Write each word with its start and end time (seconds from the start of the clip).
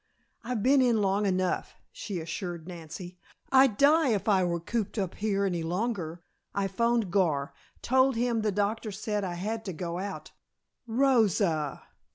"I've 0.43 0.63
been 0.63 0.81
in 0.81 0.99
long 0.99 1.27
enough," 1.27 1.75
she 1.91 2.19
assured 2.19 2.67
Nancy, 2.67 3.19
"I'd 3.51 3.77
die 3.77 4.07
if 4.07 4.27
I 4.27 4.43
were 4.43 4.59
cooped 4.59 4.97
up 4.97 5.13
here 5.13 5.45
any 5.45 5.61
longer. 5.61 6.23
I 6.55 6.67
phoned 6.69 7.11
Gar, 7.11 7.53
told 7.83 8.15
him 8.15 8.41
the 8.41 8.51
doctor 8.51 8.91
said 8.91 9.23
I 9.23 9.35
had 9.35 9.63
to 9.65 9.73
go 9.73 9.99
out" 9.99 10.31
"Rosa!" 10.87 11.83